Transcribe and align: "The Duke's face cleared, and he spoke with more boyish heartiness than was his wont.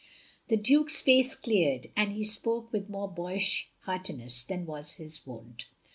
"The 0.49 0.57
Duke's 0.57 0.99
face 0.99 1.35
cleared, 1.35 1.91
and 1.95 2.11
he 2.11 2.23
spoke 2.23 2.71
with 2.73 2.89
more 2.89 3.07
boyish 3.07 3.69
heartiness 3.81 4.41
than 4.41 4.65
was 4.65 4.93
his 4.93 5.27
wont. 5.27 5.67